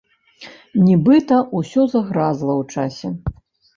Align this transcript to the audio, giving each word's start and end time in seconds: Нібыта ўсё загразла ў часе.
Нібыта 0.87 1.37
ўсё 1.59 1.81
загразла 1.93 2.53
ў 2.61 2.63
часе. 2.89 3.09